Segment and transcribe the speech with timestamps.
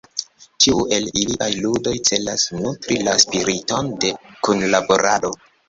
[0.63, 4.13] Ĉiu el iliaj ludoj celas nutri la spiriton de
[4.51, 5.35] kunlaborado.